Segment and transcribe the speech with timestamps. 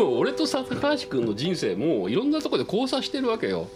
[0.00, 3.68] でも俺と高橋君の人生もいろんなところで交差してるわけよ。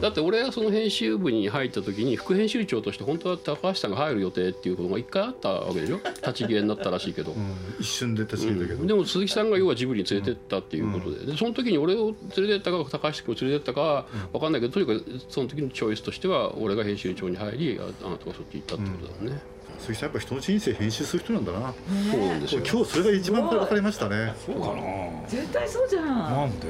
[0.00, 6.00] だって俺はその編集部に入った時に副編集長として本当は高橋さんが入る予定っていうことが一回あったわけでしょ？
[6.26, 7.32] 立ち消えになったらしいけど、
[7.78, 19.40] 一瞬で立ち消えたけど、でも鈴木さんが要はジブリに連れてったっていうことで,、でその時に俺を連れてったか高橋君を連れてったかは分かんないけどとにかくその時のチョイスとしては俺が編集長に入りああなたがそっち行ったってことだもんね。
[19.80, 21.74] 鈴木さんやっぱ人の人生編集する人なんだな、
[22.10, 22.60] そうなんですよ。
[22.64, 24.34] 今日それが一番分かりましたね。
[24.46, 24.82] そうかな
[25.28, 26.06] 絶対そうじゃん。
[26.06, 26.68] なんで？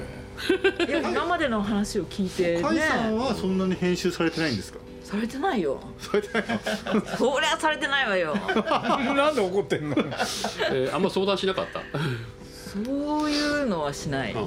[0.89, 4.79] いや今までの話を聞いて甲斐さんねはそんなに編集されてないんですか？
[5.05, 5.81] されてないよ。
[5.99, 6.45] されてない
[7.19, 8.35] そりゃされてないわよ。
[9.15, 9.97] なんで怒ってんの？
[9.99, 11.81] えーあんま相談しなかった。
[12.53, 14.35] そういうのはしない。
[14.35, 14.45] あ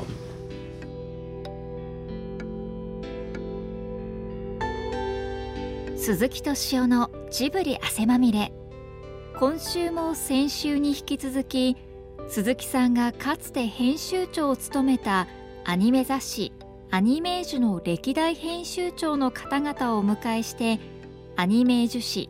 [6.06, 8.52] 鈴木敏夫のジブリ汗まみれ。
[9.40, 11.78] 今週も先週に引き続き
[12.28, 15.30] 鈴木さんがかつて編集長を務めた
[15.64, 16.52] アニメ雑誌
[16.92, 20.78] 「アニメージュ」の歴代編集長の方々をお迎えして
[21.38, 22.30] アニメージュ誌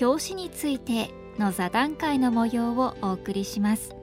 [0.00, 3.94] 表紙についての座談会の模様をお送りします。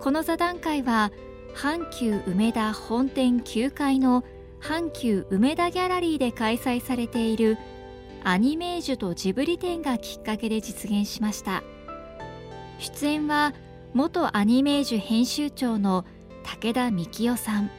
[0.00, 1.12] この座談会は
[1.54, 4.22] 阪急梅田本店9階の
[4.60, 7.56] 阪急梅田ギャラリーで開催されている
[8.24, 11.62] アニメージュとジブリ展がきっかけで実現しました。
[12.78, 13.54] 出演は
[13.94, 16.04] 元アニメージュ編集長の
[16.44, 17.70] 武田幹夫さん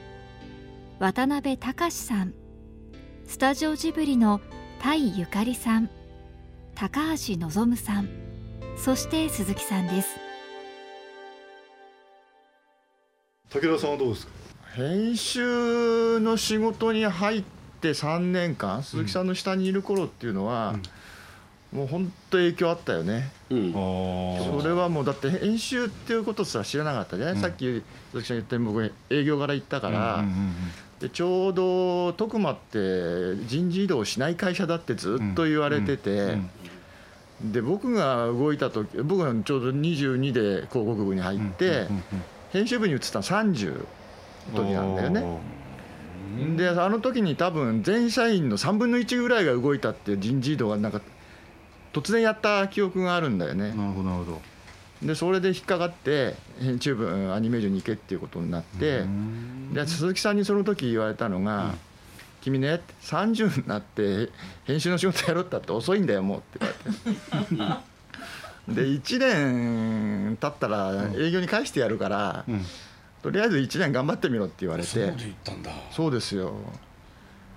[0.99, 2.33] 渡辺隆さん
[3.25, 4.41] スタジオジブリの
[4.81, 5.89] 田井ゆかりさん
[6.75, 8.09] 高橋望さん
[8.75, 10.09] そして鈴木さんです。
[13.49, 14.33] 武田さんはどうですか？
[14.75, 17.43] 編集の仕事に入っ
[17.79, 20.75] て3年間鈴木さんの下にいる頃っていうのは、
[21.71, 23.31] もう本当影響あったよね。
[23.49, 23.73] うん。
[23.73, 27.41] それはもうだって編集っていうことすら知らなかったじゃない、うん。
[27.41, 30.53] さっき鈴木さん言ったように僕営業から行ったから、うんうんうん
[30.99, 36.37] でちょうど徳間って人事異動しない会社だってずっと言われてて、
[37.41, 41.87] で僕が動いた時僕がちょうど22で広告部に入って、
[42.51, 43.85] 編集部に移ったの30
[44.53, 45.39] の時なんだよね。
[46.57, 51.01] であの時に多分全社員の3分の1ぐらいが動いたっていう人事異動がなんか
[51.93, 53.73] 突然やった記憶があるんだよね。
[53.73, 54.41] なるほどなるほど。
[55.01, 59.05] でそれで引っかかって編集部うんアニメージュに行けっていうことになって
[59.73, 61.73] で鈴木さんにその時言われたのが
[62.41, 64.29] 「君ね30になって
[64.65, 66.65] 編集の仕事やろうったって遅いんだよもう」って。
[67.51, 67.81] 言わ
[68.67, 72.61] れてで1年経ったら営業に返してやるからうん
[73.21, 74.89] とりあえず1年頑張ってみろって言われて。
[74.89, 75.71] そういうこと言ったんだ。
[75.91, 76.53] そうですよ。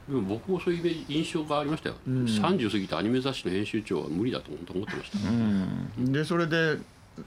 [0.08, 2.24] でも僕もそういう印象がありましたよ、ん。
[2.24, 6.12] 30過ぎたアニメ雑誌の編集長は無理だと思ってました、うん。
[6.12, 6.78] でそれで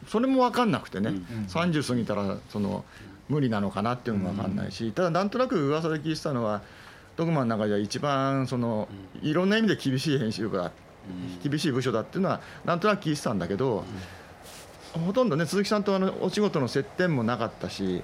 [0.08, 1.14] それも分かんなくてね、
[1.48, 2.84] 30過ぎたらその
[3.30, 6.62] 無理なのかなっていうのも分かんないし、ただなんとなく噂で聞いてたのは
[7.16, 8.90] ドグマの中では一番その
[9.22, 10.72] いろんな意味で厳しい編集部だ
[11.44, 13.86] 厳しい部署だっていうのはなんとなく聞いてたんだけど、
[15.00, 18.04] ほとんどね鈴木さんとあのお仕事の接点もなかったし、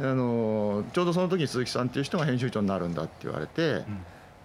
[0.00, 3.84] あのちょうどその時に鈴木さんっていう人が編集長になるんだって言われて、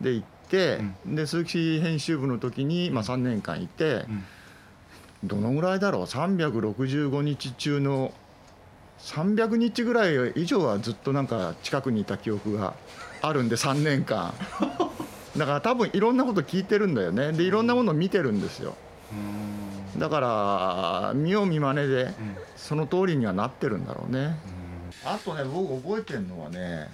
[0.02, 4.06] で行って、で鈴木編集部の時に、まあ、3年間いて、
[5.24, 8.14] どのぐらいだろう？365日中の
[9.00, 12.74] 300日ぐらい以上はずっとなんか近くにいた記憶が
[13.22, 14.34] あるんで3年間。
[15.38, 17.32] だから多分いろんなこと聞いてるんだよね。
[17.32, 18.76] でいろんなものを見てるんですよ
[19.98, 22.14] だから見よう見まねで
[22.56, 24.36] その通りにはなってるんだろうね。
[25.06, 26.88] あとね僕覚えてるのはね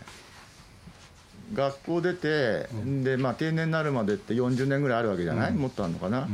[1.53, 2.67] 学校出て、
[3.03, 6.27] でまあ定年になるまでって40年ぐらいあるわけじゃない、もっとあるのかな、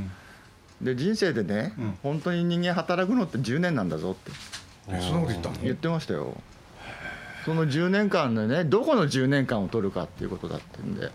[0.82, 4.32] で人生でね、本当に人間働くのって10年なんだぞって。
[4.90, 5.56] えそんなこと言ったの？
[5.64, 6.36] 言ってましたよ。
[7.46, 11.12] その10年間でねどこの10年間を取るかっていうことだってんで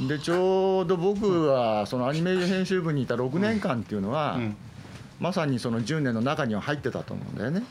[0.00, 4.38] でちょうど僕はそのアニメーション編集部にいた6年間っていうのは、
[5.18, 7.62] まさにその10年の中には入ってたと思うんだよね、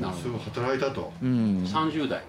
[0.00, 1.12] なすぐ働いたと。
[1.20, 1.64] うん。
[1.64, 2.22] ど、30代。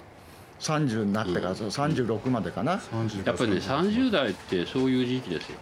[0.59, 5.59] 30になってから、そう36までかな、30やっぱりね30代ってそういう時期ですよ、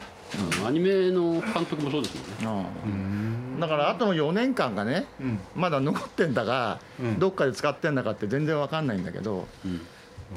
[0.66, 2.70] アニメの監督もそうですもんね。
[2.86, 3.60] うん。
[3.60, 5.40] だからあとの4年間がね、うん。
[5.56, 7.20] まだ残ってんだか、うん。
[7.20, 9.82] どっかで使ってんだかって全然わかんないんだけど、うん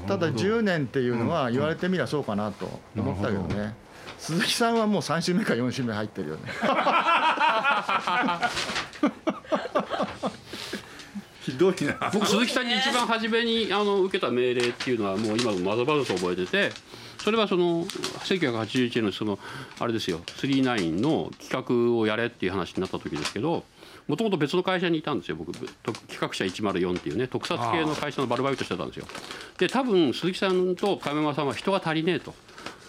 [0.07, 3.75] ただ10年っていうのは言われてみりゃそうかなと思ったけどね、
[4.19, 6.43] 鈴木さんはもう3週目か4週目入ってるよね。
[11.43, 12.11] ひどいな。
[12.13, 16.71] 僕鈴木さんに一番初めにあの受けた命令っていうのはもう今もまざまざと覚えてて
[17.23, 17.87] それはその
[18.25, 19.39] 1981年のその
[19.79, 23.65] あれですよ39の企画をやれっていう話になった時ですけど
[24.07, 25.69] もともと別の会社にいたんですよ僕企
[26.21, 29.07] 画者104っていうね特撮系の会社のバルバイトしてたんですよ
[29.59, 32.35] で多分鈴木さんと亀山さんは人が足りねえと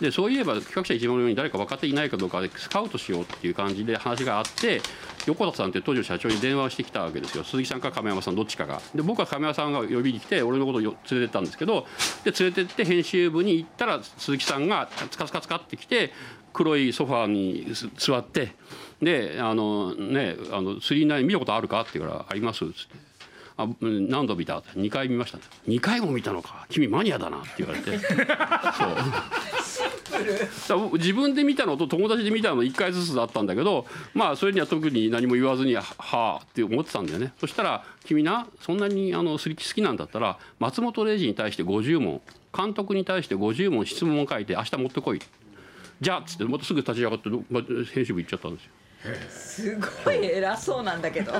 [0.01, 4.81] でそういえば企画者104に誰か分かっていないかどうかでスカウトしようっていう感じで話があって
[5.25, 7.43] 横田さんって当時の社長に電話をしてきたわけですよ。
[7.43, 8.81] 鈴木さんか亀山さんどっちかが。
[8.93, 11.87] で僕は亀山さんが呼びに来て俺のことを連れてったんですけど
[12.23, 16.11] で連れてって編集部に行ったら鈴木さんがツカツカツカってきて
[16.53, 17.67] 黒いソファーに
[17.97, 18.53] 座って
[19.01, 23.15] であのねあの39見たことあるかって言うから「あります」っつって。
[23.57, 25.37] あ何度見た？2回見ました。
[25.37, 26.65] ね2回も見たのか。
[26.69, 27.97] 君マニアだなって言われて。
[27.97, 28.17] そ う
[30.93, 37.33] 自分で見たのと友達で見たの1回ずつだったんだけどまあそれには特に何も言わずに「はあ」って思ってたんだよね。
[37.39, 39.39] そしたら「君なそんなにあの好
[39.73, 42.21] きなんだったら松本零士に対して50問
[42.55, 45.21] 監督に対して50問質問を書いて明日持ってこい」
[46.01, 47.29] じゃあっつってまたすぐ立ち上がって
[47.93, 48.71] 編集部行っちゃったんですよ。
[49.29, 51.31] すごい偉そうなんだけど。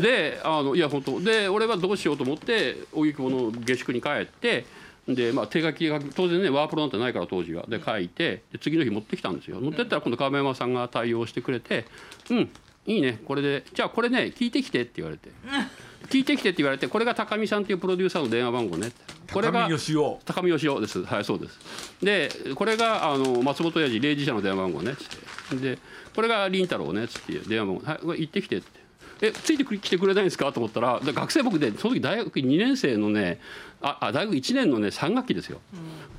[0.00, 1.20] であのいや本当。
[1.20, 4.64] で俺はどうしようと思って荻窪の下宿に帰って
[5.08, 7.64] で、まあ、手書きが当然ねワープロなんてないから当時は。
[7.68, 9.60] で書いてで次の日持ってきたんですよ。
[9.60, 11.86] 持ってったら今度亀山さんが対応してくれて
[12.30, 12.50] 「うん
[12.86, 13.20] いいね。
[13.24, 15.30] これでじゃあこれね聞いてきて」って言われて
[16.10, 18.90] 「聞いてきて」って言われてこれが高見さんっていうプロデューサーの電話番号ね
[19.32, 20.16] これが高見義雄。
[20.24, 21.04] 高見義雄です。
[21.04, 21.58] はいそうです。
[22.02, 25.56] でこれがあの松本親父0時社の電話番号ねつって。
[25.56, 25.78] で
[26.14, 27.84] これが凛太郎ねつって電話番号。
[27.84, 28.85] はいこれ行ってきてって
[29.22, 30.52] えついてきてくれないんですか？
[30.52, 33.40] と思ったらで学生僕でその時大学2年生のね
[33.80, 35.60] ああ大学1年のね3学期ですよ、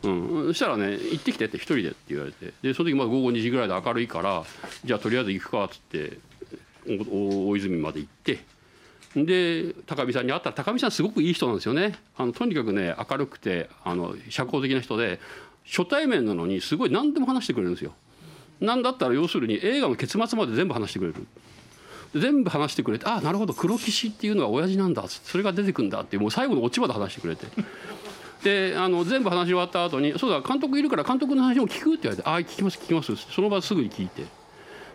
[0.04, 0.48] うん。
[0.48, 2.54] そしたらね行ってきてって一人でって言われて。
[2.62, 4.44] でその時まだ午後2時ぐらいで明るいから
[4.84, 6.18] じゃあとりあえず行くかっつって
[7.12, 8.40] お大泉まで行って。
[9.16, 11.96] で高見さんに会ったら高見さんすごくいい人なんですよね。
[12.18, 15.20] あのとにかくね明るくてあの社交的な人で
[15.66, 17.94] 初対面なのにすごい何でも話してくれるんですよ。
[18.60, 21.16] なんだったら要するに映画の結末まで全部話してくれる
[22.15, 27.48] 全部話してくれてああなるほど黒騎士っていうのは親父なんだそれが出てくんだってもう最後のオチまで話してくれて。
[28.44, 34.24] であの全部話し終わった後に「そうだ監督いるから監督の話も聞く?」って言われて「ああ聞きます聞きます」その場すぐに聞いて。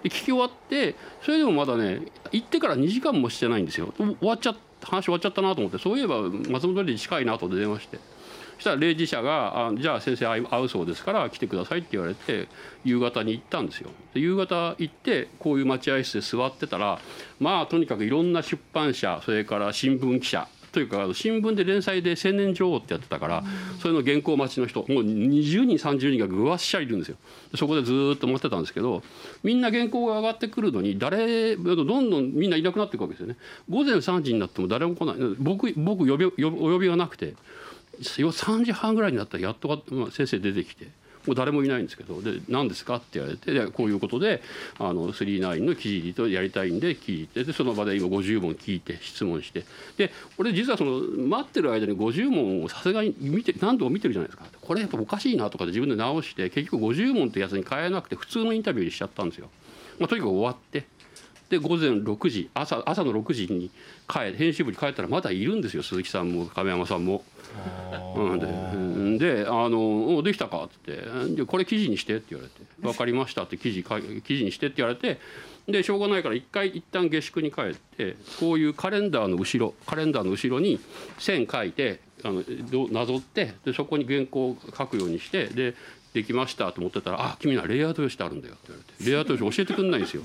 [0.02, 3.92] で聞き終わってそれでもまだね行ってから2時間もしてないんですよ。
[3.96, 7.98] 終わっちゃっ話終わっちゃったなと思ってそういえば松本零士近いなと電話して。
[8.62, 12.48] したら零士社があ「じゃあ先生会うそうですから来てください」って言われて
[12.84, 13.90] 夕方に行ったんですよ。
[14.14, 16.98] で夕方行ってこういう待合室で座ってたら
[17.40, 23.44] まあとにかくいろんな出版社それから新聞記者というか新聞で連載で「青年女王」ってやってたから、
[23.80, 27.18] それの原稿待ちの人もう20人30人がぐわっしゃいるんですよ。
[27.56, 29.02] そこでずっと待ってたんですけど
[29.42, 33.36] みんな原稿が上がってくるのに誰どんどんみんないなくなっていくわけですよね。
[33.68, 35.16] 午前3時になっても誰も来ない。
[35.38, 37.34] 僕僕呼びお呼びがなくて
[38.02, 41.02] 3時半ぐらいになったらやっとまあ先生出てきて。
[41.26, 44.42] もう誰もいないんですけどで何ですかって言われてでこういうことで
[44.78, 49.64] あの39の記事とやりたいんで聞いてでその場で今50問聞いて質問して
[49.96, 59.48] で俺実はその待ってる間に50問をさすがに見て何度も見てるじゃないですかこれやっぱおかしいなとかで自分で直して結局50問ってやつに変えなくて普通のインタビューにしちゃったんですよ。
[59.98, 60.86] まあ、とにかく終わって
[61.52, 63.70] で午前6時朝朝の6時に
[64.08, 67.22] 帰編集部に帰ったらまだいるんですよ鈴木さんも亀山さんも。
[68.16, 75.20] うん、でであのお「できたか」ってってで「これ記事にして」って言われて「分かりました」って記事か記事にしてって言われて
[75.68, 80.80] でしょうがないから一回一旦下宿に帰ってこういうカレンダーの後ろカレンダーの後ろに
[81.18, 85.74] 線書いてあのどなぞってでそこに原稿を書くようにしてで
[86.12, 89.04] できましたと思ってたら「あ君はレイアウト用紙ってあるんだよ」って言われて。
[89.04, 90.22] レイアウト用紙教えてくんないんですよ。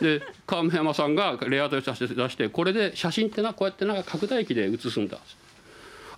[0.00, 5.18] で亀山さんがレイアウト用紙出してこれで写真ってなこうやってなんか拡大機で写すんだ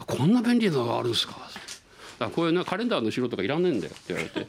[0.06, 1.36] こんな便利なのがあるんですか？
[2.18, 4.46] だこういうなカレンダーの後ろとかいらんねえんだよって言われて。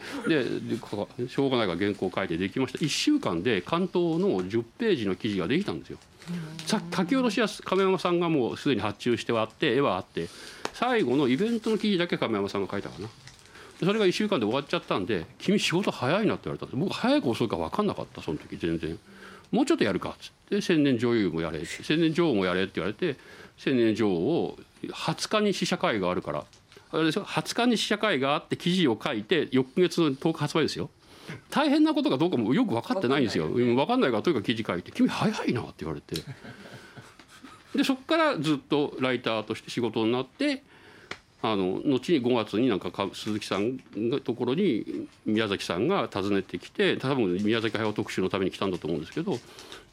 [1.25, 2.79] でしょうがないから原稿書いてできました。
[2.79, 5.97] 1週間で関東の10ページの記事ができたんですよ。
[6.65, 10.29] さ書き下ろしは亀山さんがもうすでに発注してはあって絵はあって。
[10.73, 13.09] 最後のイベントの記事だけ亀山さんが書いたかな。
[13.79, 16.77] でそれが1週間で終わっちゃったんで「君仕事早いな」って言われたんです。
[16.77, 18.97] 僕早いか遅いか分かんなかったその時全然。
[19.51, 20.09] もうちょっとやるか。
[20.09, 23.17] っつって千年女優もやれ千年女王もやれって言われて
[23.57, 26.45] 千年女王を20日に試写会があるから。
[26.89, 27.25] あれですよ。
[27.25, 30.89] 20日に試写会があって記事を書いて翌月の10日発売ですよ。
[31.49, 33.47] 大変なことかどうかもよく分かってないんですよ。
[33.47, 36.15] 分かんないからとにかく記事書いて「君早いな」って言われて。
[37.75, 40.63] でそこからずっとライターとして仕事になって
[41.41, 49.37] あの後に5月になんかか鈴木さんのところに宮崎さんが訪ねてきて多分宮崎駿特集のために来たんだと思うんですけど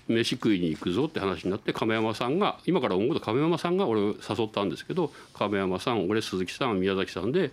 [0.09, 7.53] 飯食いに行くぞって話になって亀山さんが今から思うと亀山さんが俺を誘ったんですけど亀山さん俺鈴木さん宮崎さんで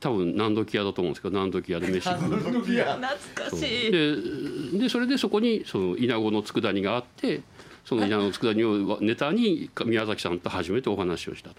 [0.00, 2.36] 多分何時屋だと思うんですけど何時屋で飯食う。
[2.38, 3.92] 懐かしい。
[3.92, 7.42] ででそれでそこにその稲子の佃煮があって
[7.84, 11.56] その稲子の佃煮をネタに宮崎さんと初めてお話をしたと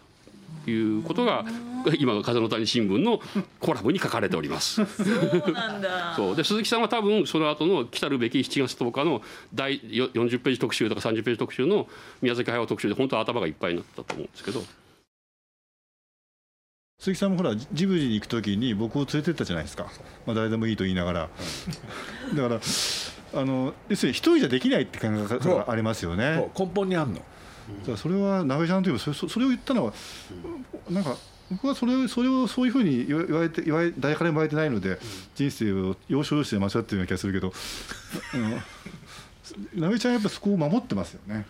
[0.70, 1.46] いうことが
[2.00, 3.20] 今の風の谷新聞の
[3.60, 4.86] コラムに書かれております。
[4.86, 6.14] そうなんだ。
[6.16, 6.36] そう。
[6.36, 9.22] で鈴木さんは多分その後の来たるべき7月10日の
[9.54, 11.88] 第よ40ページ特集とか30ページ特集の
[12.22, 14.64] 宮崎駿特集で本当は頭がいっぱいになったと思うんですけど。
[17.00, 19.92] 鈴木さんもほらジブリに行く時に僕を連れてったじゃないですか、
[20.28, 21.30] まあ、誰でもいいと言いながら。
[22.36, 22.62] だから
[23.34, 26.52] あの要するに一人じゃできないって考え方がありますよね。
[26.56, 27.22] そう根本にあんの
[27.82, 29.94] だからそれは鍋ちゃんというかそれそそれを言ったのは
[30.90, 31.16] なんか
[31.52, 34.98] 僕はそれをそれをそういうふうに言われて言われ誰からも言われてないので
[35.36, 37.54] 人生を要所要所で間違ってるような気がするけど、
[39.76, 41.46] うん、 鍋ちゃんはやっぱそこを守ってますよね。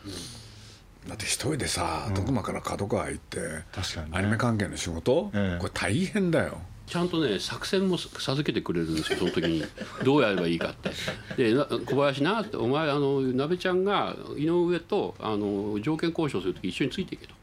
[1.07, 3.39] だって一人でさ徳間から角川行って
[3.71, 4.17] 確かにね。
[4.17, 5.31] アニメ関係の仕事？
[5.33, 5.59] ええ。
[5.59, 9.63] これ大変だよちゃんとね作戦も授けてくれるんですよその時に。
[10.03, 10.89] どうやればいいかって。
[11.37, 11.55] で
[11.85, 17.33] 小林なってお前あの鍋ちゃんが井上とあの条件交渉する時一緒についていけと。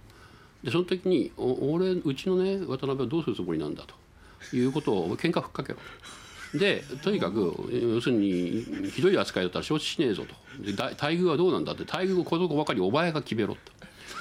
[0.62, 3.94] でその時に俺うちのね渡辺はどうするつもりなんだと。
[4.52, 5.78] いうことを喧嘩ふっかけろ
[6.54, 8.64] でとにかく要するに
[8.94, 10.34] ひどい扱いだったら承知しねえぞと。
[10.62, 11.84] で待遇はどうなんだって。
[11.84, 13.60] 待遇をこの子ばかりお前が決めろと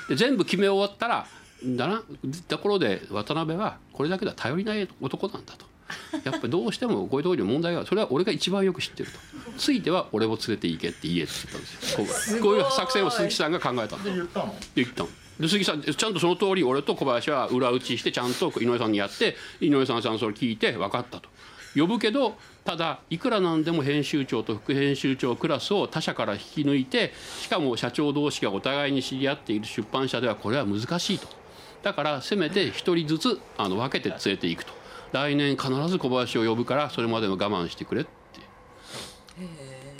[0.07, 1.27] で全部決め終わったら
[1.63, 2.03] だな。
[2.47, 5.65] ところで渡辺はこれだけでは頼りない男なんだと。
[6.23, 9.17] やっぱりどうしてもこういうところに問題があるそれは俺が一番よく知ってると。
[9.57, 12.39] ついては俺を連れて行けって言えって言ったんですよ。
[12.39, 14.55] こうこういう作戦を鈴木さんが考えたんだ言ったの？
[14.75, 15.09] 言ったの
[15.39, 21.29] で鈴木さんちゃんとその通り俺と小林は裏打ちしてちゃんと井上さんにやって井上さんはちゃんとそれ聞いて分かったと。
[21.75, 22.35] 呼ぶけど
[22.65, 31.27] ただいくらなんでも編集長と副編集長クラスを他社から引き抜いてしかも社長同士がお互いに知り合っている出版社ではこれは難しいと
[31.87, 34.73] だからせめて一人ずつあの分けて連れていくと。
[35.13, 38.05] 来年必ず小林を呼ぶからそれまでは我慢してくれっ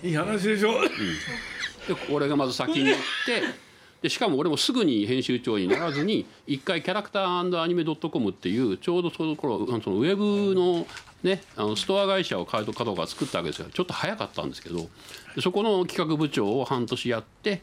[0.02, 0.06] て。
[0.06, 0.82] いい話でしょ。
[0.82, 0.90] で
[2.12, 3.42] 俺がまず先に行って
[4.02, 10.86] でしかも俺もすぐに編集長にならずに一回キャラクターアニメドットコムっていうちょうどその頃そのウェブの,、
[11.24, 13.70] ね、あのストア会社を加藤が作ったわけですよ。
[13.74, 14.90] ちょっと早かったんですけど
[15.36, 17.62] でそこの企画部長を半年やって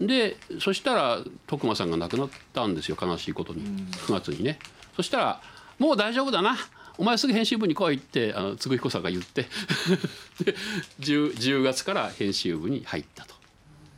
[0.00, 3.62] でそしたら徳間さんが亡くなったんですよ悲しいことに。
[4.06, 4.58] 9月にね。
[4.96, 5.40] そしたら
[5.78, 6.56] 「もう大丈夫だな。
[6.96, 9.42] お前すぐ編集部に来い」ってあの嗣彦さんが言って。
[10.44, 10.54] で
[11.00, 13.34] 10, 10月から編集部に入ったと。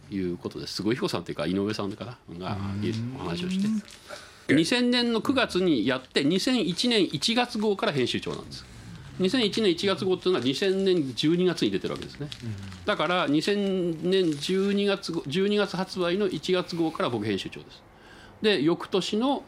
[0.09, 0.83] いうことです。
[0.83, 2.39] 嗣彦さんっていうか井上さんかな？
[2.39, 2.57] が
[3.19, 3.67] お話をして。
[4.49, 8.65] 2000年の9月にやって2001年1月号から編集長なんです
[9.21, 12.29] 2001年1月号っていうのは2000年12月に出てるわけですね。
[12.85, 17.83] だから2000年12月号12月発売の1月号から僕編集長です。
[18.43, 19.43] で翌年の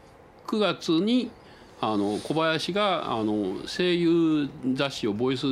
[0.46, 1.30] 9月に
[1.80, 5.46] あの小林があの声優雑誌をボイス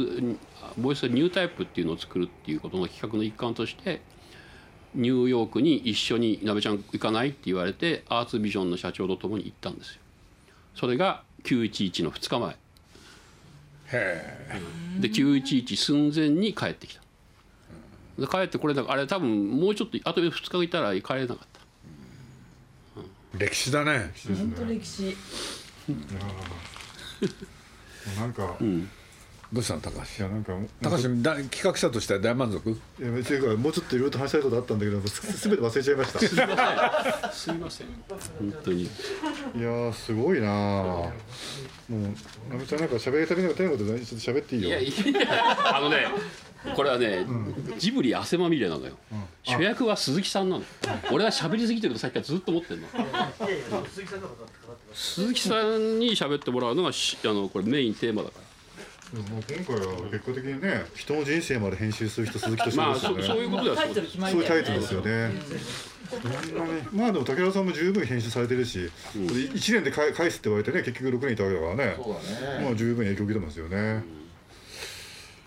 [0.79, 4.01] ボイスニュータイプっていうのを作るっていうことの企画の一環として
[4.95, 10.01] ニューヨークに一緒に「なべちゃん行かない?」って言われてアーツビジョンの社長と共に行ったんですよ。
[10.75, 12.57] それが911の2日前。
[13.91, 17.03] で911寸前に帰ってきた。
[18.19, 21.61] で帰ってこれだあれ多分もうちょっとあと2日いたら帰れなかった。
[23.37, 24.13] え歴史だね。
[24.27, 25.17] 本当歴史。
[28.19, 28.57] なんか、
[29.53, 32.71] どうしたの高い橋やなんか高橋だ企画者としては大満足？
[32.71, 36.25] いや別にもうちょっといろいろと話したいことあったんだけどすすべて忘れちゃいました。
[36.25, 36.29] い
[37.33, 37.87] すいません。
[38.39, 38.85] 本当に。
[38.85, 40.51] やーすごいなー。
[40.51, 41.11] も
[41.91, 44.69] うなべちゃんなんか喋りたくないことないことないちょっと喋っていいよ。
[44.69, 45.77] いやいや。
[45.77, 46.07] あのね
[46.75, 47.25] これはね、
[47.79, 48.99] ジブリ汗まみれなのよ、
[49.45, 50.65] 主役は鈴木さんなの、
[51.13, 52.89] 俺は喋りすぎてるとさっきからずっと思ってんの。
[54.93, 58.46] 鈴木さんに喋ってもらうのがしあのこれメインテーマだから
[59.15, 65.33] もう今回は結果的にね人の人生まで編集する人鈴木としですよね、そそういうことだタイそうそういうタイトルですよね。
[66.11, 66.59] そん。
[66.59, 71.97] なねまあでも武田さんも十分編集されてるし、一1年で返返すって言われてね結局6年いたわけだからね。
[71.97, 72.65] そうだね。
[72.65, 74.03] まあ十分影響受けてますよね、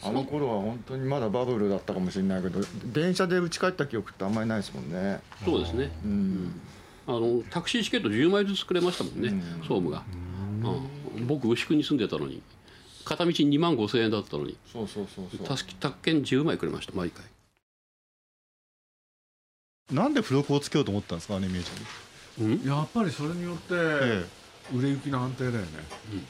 [0.03, 5.19] あの頃は本当にまだバブルだったかもしれないけど電車で家帰った記憶ってあんまりないですもんね。
[5.43, 5.91] そうですね。
[6.05, 6.61] うん。
[7.07, 10.03] あのタクシーチケット10枚ずつくれましたもんね、総務が、
[11.17, 11.27] うん。
[11.27, 12.41] 僕牛久に住んでたのに
[13.05, 14.57] 片道2万5千円だったのに。
[14.71, 15.47] そうそうそうそう。
[15.47, 17.23] たす宅券10枚くれました毎回。
[19.91, 24.23] なんで付録をつけようと思ったんですかアニメーションにやっぱりそれによってえ
[24.73, 25.67] 売れ行きの安定だよね。
[26.13, 26.21] え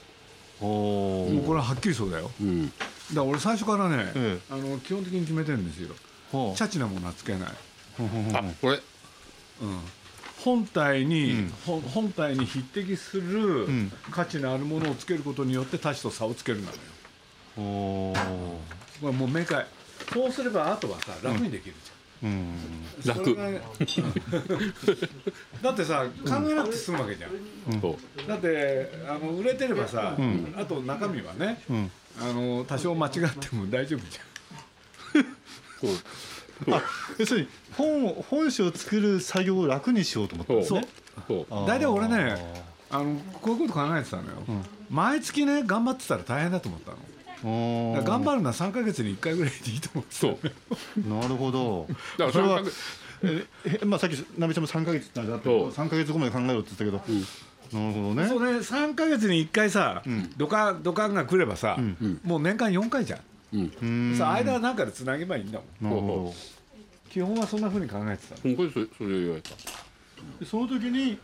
[0.61, 2.31] おもうこれははっきりそうだよ。
[2.39, 2.67] うん。
[2.67, 2.85] だか
[3.15, 5.89] ら俺最初からねえあの基本的に決めてるんですよ。
[6.31, 7.49] はチャチなものはつけない。
[7.49, 8.79] あこれ。
[9.61, 9.79] うん
[10.43, 11.81] 本体に、うん。
[11.81, 13.91] 本体に匹敵するん。
[14.11, 16.77] 価値のあるものをつけることによって他者と差をつけるなのよ。
[17.57, 18.15] おー
[19.01, 19.65] これもう明快
[20.13, 22.55] そうすればあとはさ楽にできるじゃん、うん。
[23.05, 23.35] 楽。
[25.61, 27.31] だってさ考えなくて済むわけじゃん、
[27.81, 28.27] そう。
[28.27, 30.15] だってあの売れてればさ、
[30.57, 31.91] あと中身はね、ん。
[32.21, 34.19] あの多少間違っても大丈夫じ
[35.79, 35.91] そう。
[35.91, 35.95] あ
[37.17, 37.47] 要するに
[37.77, 40.87] 本を本紙を作る作業を楽にしようと思ったんですね。
[41.49, 44.29] 大体俺ねあのこういうこと考えてたのよ、
[44.89, 46.97] 毎月ね頑張ってたら大変だと思ったの。
[48.03, 50.37] 頑張るのは3か月に1回ぐらいでいいと思ってたそう。
[51.07, 51.87] なるほど。
[51.87, 52.61] だからそれは
[53.23, 53.45] え
[53.81, 55.85] えまあさっきなべちゃんも3か月ってなったけどそう。
[55.85, 58.27] 3か月後まで考えろって言ったけど、なるほどね。
[58.27, 60.03] それ3か月に1回さ、
[60.37, 61.77] ドカンドカンが来ればさ、
[62.23, 63.19] もう年間4回じゃん、
[63.53, 63.73] うん。
[63.81, 64.15] うん。
[64.17, 66.33] さ間は何かでつなげばいいんだもん。
[67.09, 69.49] 基本はそんなふうに考えてたうんこれそれそれを言われた。
[70.45, 71.17] その時に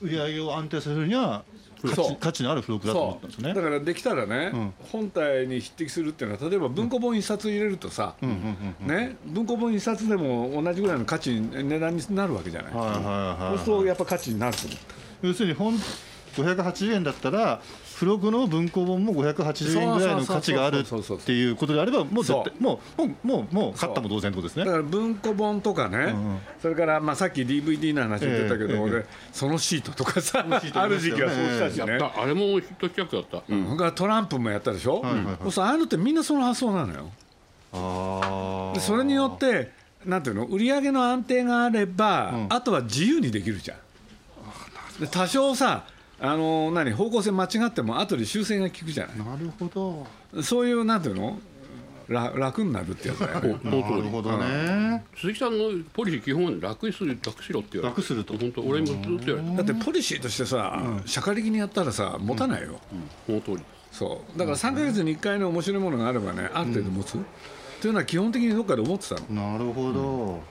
[0.00, 1.44] 売り上げを安定させるには
[1.82, 2.06] 価そう。
[2.12, 3.54] 値価値のある付録だと思ったんですね。
[3.54, 4.74] だからできたらね、ん。
[4.90, 14.94] 本体に匹敵するっていうのは例えば文庫本一冊入れるとさ、うんうんうんね、文庫本一冊でも同じぐらいの価値値段になるわけじゃない、はいはいはい、そうするとやっぱ価値になると思った。
[15.22, 15.74] 要するに本
[16.36, 17.60] 580円だったら
[17.94, 22.62] 付録の文庫本も580円ぐらいの価値があるっていうことであればもうもう。
[22.62, 22.80] も
[23.24, 24.64] うもうもう勝ったも同然とですね。
[24.64, 33.64] だから文庫本とかね、うんそれからまあさっき DVD の話言ってたけど、ええ俺そのシートとかさ、シートある時期はそうしたしね、あれもヒット企画だった、うん。
[33.64, 35.52] それからトランプもやったでしょ、はいはいはい。
[35.52, 37.10] そうああいうのってみんなその発想なのよ。
[37.72, 39.70] あでそれによって
[40.04, 40.44] なんていうの？
[40.46, 42.46] 売り上げの安定があれば、ん。
[42.50, 43.78] あとは自由にできるじゃん。
[45.00, 45.84] で多少さ
[46.20, 50.06] あの何方向性間違っても後で修正が効くじゃななるほど。
[50.38, 51.38] いそういうなんていうの？
[52.06, 53.58] ら楽になるってやつだよね。
[53.64, 55.02] なるほどね。
[55.16, 58.36] 鈴木さんのポリシー基本楽にする楽しろって言われ楽すると。
[58.36, 62.78] 本当俺もずっと言われただってポリシーとしてさ、社会的にやったらさ持たないよ、
[63.26, 63.60] その通り。
[63.90, 64.38] そう。
[64.38, 67.18] だから3か月に1回の面白いものがあればねある程度持つ、
[67.80, 69.52] というのは基本的にどっかで思ってたの。
[69.52, 70.42] なるほど、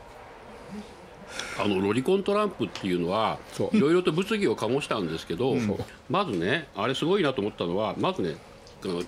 [1.59, 3.39] あのロリコントランプっていうのは
[3.71, 5.55] いろいろと物議を醸したんですけど、
[6.09, 8.35] まずねあれすごいなと思ったのはまずね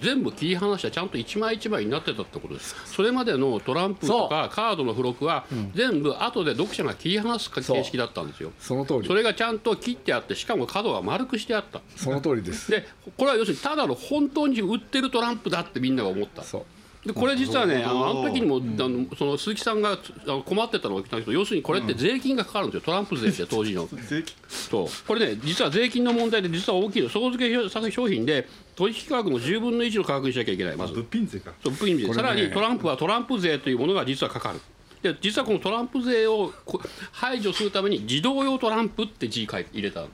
[0.01, 2.75] 全部切り離したちゃんと一枚一枚になってたってことです。
[2.85, 8.53] それまでのトランプとかカードの付録は全部後で読者が切り離す形式だったんですよ。
[8.57, 9.07] その通り。
[9.07, 11.81] それがちゃんと切ってあってしかも角が丸くしてあった。
[11.97, 12.71] その通りです。
[12.71, 16.43] でこれは要するにただの本当に売ってるトランプだってみんなが思った。
[16.43, 16.65] そう
[17.05, 22.85] でこれ実はねあの時にも、あのその鈴木さんがあの困ってたのが来たけど要するにこれって税金がかかるんですよ。
[22.85, 23.87] トランプ税って当時の。
[24.09, 24.35] 税金？
[24.49, 24.87] そう。
[25.07, 27.09] これね実は税金の問題で実は大きいの。
[27.09, 30.75] 底付け作商品で取引価格の10分の1の価格にしなきゃいけない。
[30.75, 30.93] まず。
[30.93, 31.53] 物品税か。
[31.63, 32.13] そう物品税、ね。
[32.13, 34.59] さらにトランプはトランプ税というものが実はかかる。
[35.03, 40.09] で実はこのトランプ税をこ排除するために自動用トランプって字入れたの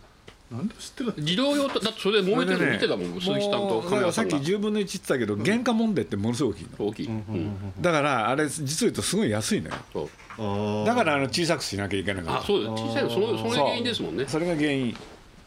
[0.51, 1.13] なんで知ってる。
[1.17, 6.87] 自動用とだってそれで揉めてるの見てたもん、鈴木さんともうだからさっき亀山さんが10分の1って言ってたけど、原価問題ってものすごく大きいの。
[6.87, 10.85] 大きい、うんだからあれ実を言うとすごい安いのよ。
[10.85, 12.41] だからあの小さくしなきゃいけなかった。
[12.41, 14.25] あそうです小さいのそのその原因ですもんね。
[14.27, 14.95] それが原因。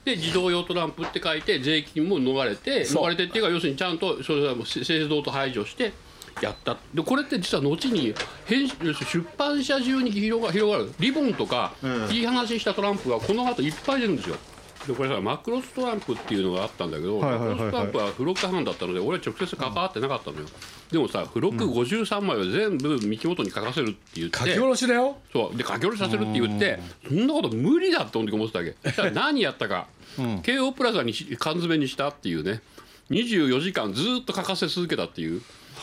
[0.04, 5.92] で自動用トランプって書いて税金も逃れて逃れてっていうか要するにちゃんとそれはもう製造と排除して
[6.42, 6.76] やった。
[6.92, 8.14] でこれって実は後に
[8.44, 10.92] 編集出版社中に広が広がる。
[10.98, 12.08] リボンとかうん。
[12.08, 14.36] 切り離ししたトランプがこの後いっぱい出るんですよ
[14.86, 20.46] でこれさマクロストランプっていうのがあったんだけど、マクロストランプは付録版だったので俺は直接関わってなかったのよ。
[20.90, 25.16] でもさ付録53枚を全部三木本に書かせるって言って書き下ろしだよ。
[25.32, 25.56] そう。
[25.56, 28.76] で書き下ろしさせるって言ってそんなこと無理だって思ってたわけ。
[28.84, 29.86] そしたら何やったか、
[30.42, 32.60] 京王プラザにし缶詰にしたっていうね。
[33.10, 35.42] 24時間ずっと書かせ続けたっていう。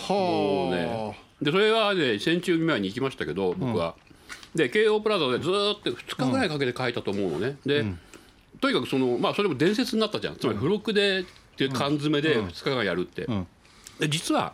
[0.09, 1.17] もうね。
[1.41, 3.95] でそれはね戦中見舞いに行きましたけど僕は、
[4.53, 7.57] で京王プラザでずーっと2日ぐらいかけて書いたと思うのね。
[7.65, 7.85] で、
[8.59, 10.35] とにかくそのまあそれも伝説になったじゃん。
[10.35, 11.25] つまり付録で
[11.57, 13.47] で缶詰で2日間やるって、ん。
[13.99, 14.53] で実は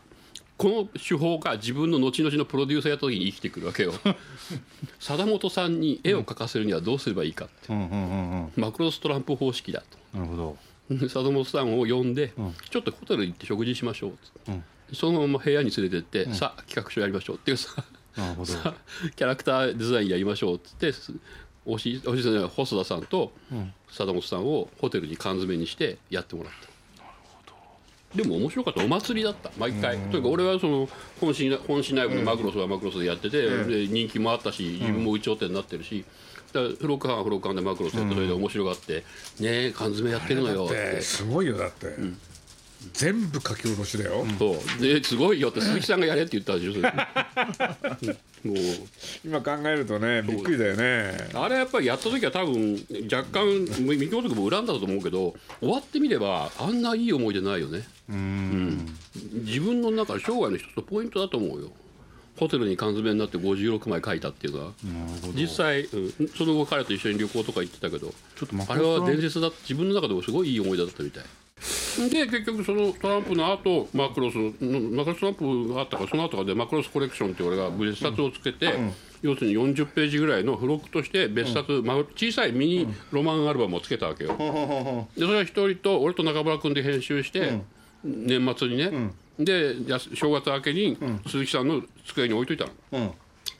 [0.57, 3.93] この手法が自分の後々のプロデューサーやった時に生きてくるわけよ。
[4.99, 8.51] 貞本さんに絵を描かせるにはどうすればいいかって、うんうんうんうん。
[8.55, 9.83] マクロストランプ方式だ
[10.13, 10.17] と。
[10.17, 10.57] なるほど。
[10.89, 12.33] 貞本さんを呼んで、
[12.69, 17.83] ちょっとホテル行って食事しましょうっつって、そのまま部屋に連れてって、さあ企画書やりましょうっていうさ
[18.15, 18.53] なるほど。
[19.15, 20.91] キャラクターデザインやりましょうっつって
[21.67, 23.31] おしおしじゃない細田さんと
[23.91, 26.67] 貞本さんをホテルに缶詰にしてやってもらった。
[28.15, 28.83] でも面白かった。
[28.83, 29.51] お祭りだった。
[29.57, 30.87] 毎回、というか俺はその
[31.19, 36.05] 本市本市内部のマクロスはマクロスでやってて、で人気もあったし自分も有頂天になってるし、
[36.53, 39.03] だから付録班は付録班でマクロスやってそれで面白がって、
[39.41, 40.73] ねえ缶詰やってるのよって。
[40.95, 41.87] てすごいよだって、
[42.93, 44.81] 全部書き下ろしだよ、そう。
[44.81, 46.91] ですごいよって 鈴木さんがやれって言ったでしょそれ
[48.45, 48.53] うん。
[48.53, 48.65] もう。
[49.25, 51.29] 今考えるとねびっくりだよね。
[51.33, 52.73] あれやっぱりやった時は多分
[53.11, 57.87] 若干三京督も恨んだと思うけど終わってみればあんないい思い出ないよね。
[58.09, 58.87] うん。
[59.45, 61.71] 自分の中で生涯の一つのポイントだと思うよ。
[62.39, 64.71] ホテルに缶詰になって56枚書いたっていうのは
[65.35, 66.29] 実際、うん。
[66.37, 68.13] その後彼と一緒に旅行とか行ってたけど。
[68.35, 69.51] ちょっとあれは伝説だ。
[69.63, 71.23] 自分の中でもすごいいい思い出だったみたい
[72.09, 74.51] で結局そのトランプの後マクロスの
[74.95, 78.73] マクロストランプがあったからその後でマクロスコレクションって俺が別冊をつけて、
[79.23, 84.37] 要するに40ページぐらいの付録として別冊、まあ小さいミニロマンアルバムをつけたわけよ、
[85.15, 87.59] でそれは一人と俺と中村君で編集して、
[88.03, 89.75] 年末にね、で
[90.13, 93.11] 正月明けに鈴木さんの机に置いといたの、うん。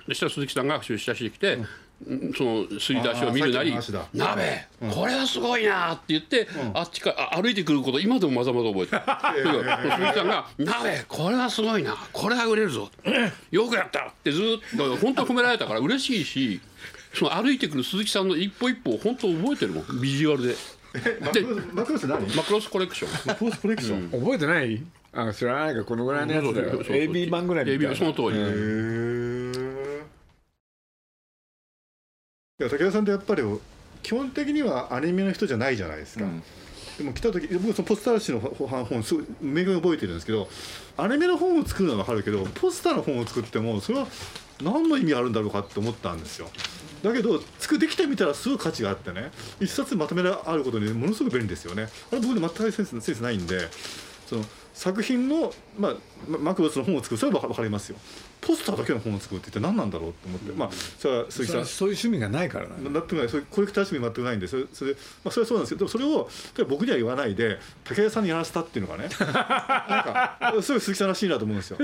[0.05, 1.67] そしたら鈴木さんが出社してきて、うん
[2.38, 4.36] そのすり出しを見るなりあーさっ「きの話だ。
[4.36, 9.01] 鍋、これはすごいな」って言って、あっちからあ歩いてくること今でもまざまざ覚えてる。
[9.97, 12.89] 鈴木さんが「鍋これはすごいなこれは売れるぞ。
[13.51, 16.62] よくやった」ってずっと本当褒められたから嬉しいし
[17.13, 20.55] その歩いてくる鈴木さんの一歩一歩を本当覚えてるもんビジュアルで。
[21.21, 22.36] マクロスマクロス何？
[22.36, 23.12] マクロスコレクション。
[23.27, 24.81] マクロスコレクション、覚えてない？
[25.13, 26.81] あ知らないかこのぐらいのやつだよ。
[26.83, 27.75] AB 版ぐらいみた。
[27.77, 29.66] い AB なその通り、
[32.59, 33.43] 武田さんってやっぱり
[34.01, 36.43] 基本的にはアニメの人じゃないじゃないですか、うん。
[36.97, 40.47] でも来た時僕そのポスター誌の本本すごい明確に覚えてるんですけど
[40.97, 44.07] アニメの本を作るのは分かるけどポスターの本を作ってもそれは
[44.63, 46.47] 何の意味あるんだろうかって思ったんですよ。
[47.03, 51.89] だけど作できてみたらすごい価値があってね一冊まとめらあることにものすごく便利ですよね。
[52.11, 53.69] あれ僕で全くセンスセンスないんで
[54.25, 54.43] その
[54.73, 55.95] 作品の、まあ、
[56.27, 57.97] まマクロスの本を作るそれは分かりますよ
[58.47, 61.65] ポスターだけの本を作るって一体何なんだろうと思って、まあそれは鈴木さん。
[61.65, 62.89] そういう趣味がないからな。
[62.89, 63.29] なってない。
[63.29, 71.77] そういうコレクター趣味全くないんでそれそれ,、まあ、それはそうなんですけどそれを例えば僕には言わないで武田さんにやらせたっていうのがねなんか すごい鈴木さんらしいなと思うんですよ。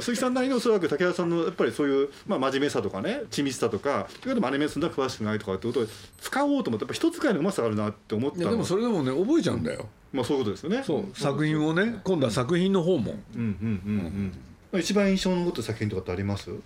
[0.00, 5.86] 鈴木さんなりのおそらく武田さんのやっぱりそういう、まあ、真面目さとかね緻密さとかということでもアニメするのは詳しくないとかってことを
[6.20, 8.42] 使おうと思ってやっぱ人使いのうまさがあるなって思ったの。
[8.42, 9.88] いやでもそれでもね覚えちゃうんだよ。
[10.12, 10.82] まあそういうことですよね。
[10.84, 13.16] そう作品をね今度は作品の方も。
[13.34, 16.50] うんうんうんうん、まあ、一番印象に残った作品とかってあります？
[16.50, 16.58] やっ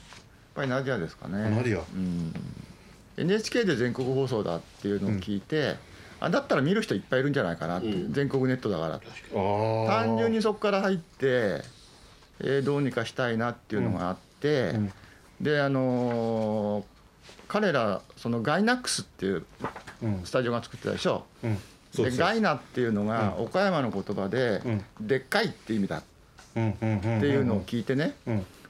[0.54, 1.50] ぱりナディアですかね。
[1.50, 1.82] ナディア。
[1.94, 2.32] うん、
[3.16, 5.76] NHK で全国放送だっていうのを聞いて、
[6.20, 8.12] あだったら見る人いっぱいいるんじゃないかなって、うん。
[8.12, 8.94] 全国ネットだから。
[8.94, 11.62] あー単純にそこから入って、
[12.40, 14.92] えーどうにかしたいなっていうのがあって、うん。
[15.40, 16.84] であのー
[17.46, 19.44] 彼らそのガイナックスっていう
[20.02, 20.20] うん。
[20.24, 21.24] スタジオが作ってたでしょ？
[21.44, 23.44] うでガイナっていうのがうん。
[23.44, 25.06] 岡山の言葉で、うん。
[25.06, 26.04] でっかいって意味だっう
[26.56, 28.14] んうんうんうんていうのを聞いてね、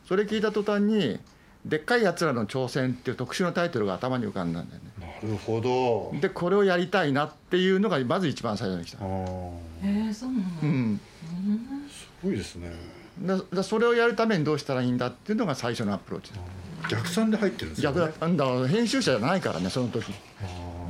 [0.07, 1.19] それ聞いた途端に
[1.65, 11.01] 「でっかいやつらの挑戦」っていう特殊なタイトルが頭に浮かんだんだよねなるほどでこれをやりたいなっていうのがまず一番最初に来たあ、ーえ、そうなの、うん、
[11.91, 12.73] すごいですね
[13.21, 16.33] だだそれをやるためにどうしたらいいんだっていうのが最初のアプローチ
[16.89, 20.17] 逆算で入ってるんですよ、ね、逆だ編集者じゃないからねその時、ね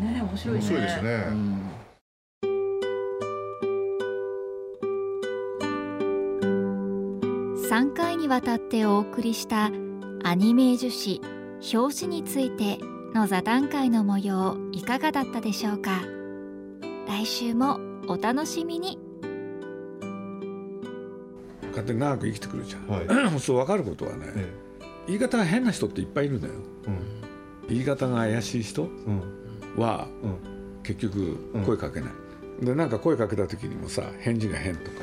[0.00, 1.60] 面白いね面白いですね、うん
[8.28, 9.70] にわたってお送りした
[10.22, 11.22] アニメージュ誌
[11.74, 12.78] 表紙について
[13.14, 16.02] の座談会の模様いかがだったでしょうか？
[17.08, 18.98] 来週もお楽しみに。
[21.62, 23.06] こうやって長く生きてくるじゃん、はい。
[23.40, 24.52] そう分かることはね、え
[25.06, 26.54] 言い方が変な人っていっぱいいるんだよ
[27.68, 29.22] え言い方が怪しい人うん。
[29.76, 30.82] うんはうん。
[30.82, 32.10] 結局声かけない、
[32.66, 34.98] でなんか声かけた時にもさ返事が変とか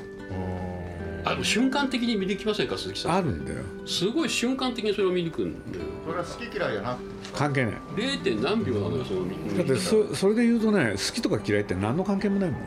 [1.25, 3.13] あの瞬間的に見抜きませんか鈴木さん？
[3.13, 3.61] あるんだよ。
[3.85, 5.85] すごい瞬間的にそれを見抜くんだよ。
[6.05, 6.95] それは好き嫌いじゃな。
[6.95, 7.73] くて関係ない。
[7.95, 8.23] 0.
[8.23, 12.61] 点何秒なのよその見だってそそれで言うとね好きとか嫌いって何の関係もないもん。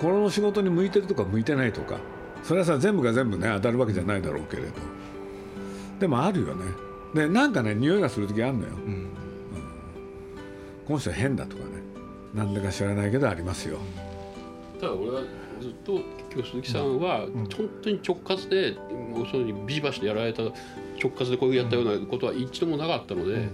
[0.00, 1.98] この仕事に向いてるとか向いてないとか。
[2.44, 4.68] それはさ全部が全部ね当たるわけじゃないだろうけれど。
[5.98, 6.64] でもあるよね。
[7.14, 9.08] でなんかね匂いがする時あるのよ、うん。
[10.86, 11.70] この人変だとかね。
[12.34, 13.78] なんでか知らないけどありますよ。
[14.80, 15.22] ただ俺は
[15.62, 15.92] ずっと
[16.32, 20.52] 今日鈴木さんは本当に直轄でもうそれにビシバシでやられた直
[21.00, 23.48] 轄でこういうやったようなことは一度もなかったので、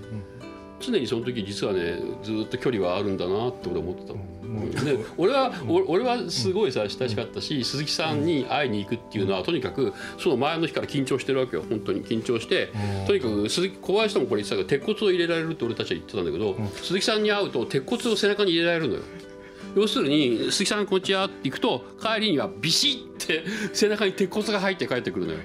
[0.81, 4.15] 常にその時実はねずっと距離はあるんだなって俺思ってた。
[4.15, 4.21] の。
[4.85, 11.65] で俺は、お俺はすごいさ親しかったし鈴木さんに会いに行くっていうのはとにかくその前の日から緊張してるわけよ。
[11.69, 12.73] 本当に緊張して。
[13.07, 19.03] とにかく鈴木小林ともこれ言ってたけど鉄骨を入れられるって俺たちは言ってたんだけど、鈴木さんに会うと鉄骨を背中に入れられるのよ。
[19.75, 25.39] 要するに鈴木さんこんにちはって行くと帰りにはビシッて背中に鉄骨が入って帰ってくるのよ。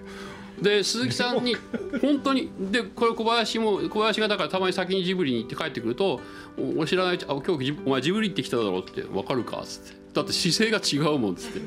[0.62, 1.56] で鈴木さんに
[2.02, 6.22] 本当にでこれ小林も小林がだからたまに先にジブリに行って帰ってくると
[6.58, 11.60] 「おお知らないあ今日お前ジブリ行ってきただろ」って「分かるか?」っつって「だって姿勢が違うもん」っつって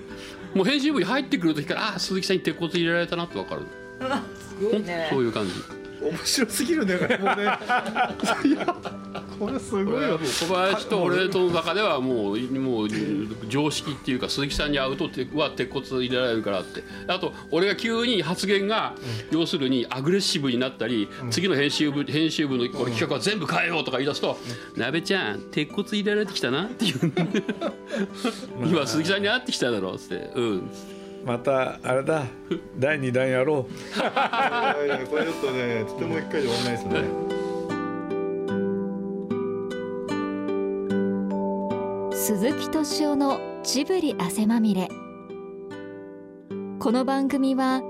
[0.55, 3.62] もう編集部に入ってくる時からあ鈴木さんに鉄骨入れられたなって分かる
[4.38, 5.53] すごいねそういう感じ
[6.11, 7.42] 面白すぎるねこれもうね。
[7.42, 8.66] いや
[9.38, 10.19] これすごいよ。
[10.19, 12.88] 小林と俺との中ではもうもう
[13.49, 16.83] 常識っていうか鈴木さんに会うとては鉄骨入れられるからって。
[17.09, 18.95] あと俺が急に発言が
[19.31, 24.38] 要するにアグレッシブになったり次の編集部編集部のこれ企画は全部変えようとか言い出すと
[24.77, 27.12] 「なべちゃん鉄骨入れられてきたな」っていう。
[28.64, 30.71] 今鈴木さんに会ってきただろっつって「うん」
[31.27, 32.23] またあれだ。
[32.79, 34.07] 第2弾やろいや
[34.87, 37.03] いやこれちょっとねとても一回で終わんないですね。
[42.15, 44.89] 鈴木敏夫のジブリ汗まみれ。
[46.79, 47.83] この番組は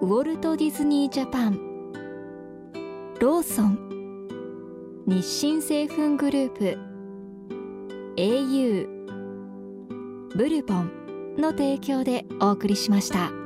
[0.00, 1.58] ウォルト・ディズニー・ジャパン
[3.18, 3.78] ローソン
[5.08, 6.78] 日清製粉グループ
[8.16, 8.86] au
[10.36, 10.99] ブルボン
[11.40, 13.39] の提供でお送りしました。